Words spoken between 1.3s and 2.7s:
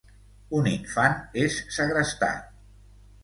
és segrestat.